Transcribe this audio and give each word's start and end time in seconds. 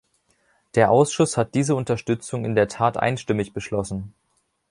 Der 0.73 0.89
Ausschuss 0.89 1.37
hat 1.37 1.53
diese 1.53 1.75
Unterstützung 1.75 2.43
in 2.43 2.55
der 2.55 2.67
Tat 2.67 2.97
einstimmig 2.97 3.53
beschlossen. 3.53 4.15